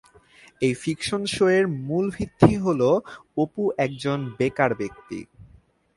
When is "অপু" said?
3.37-3.63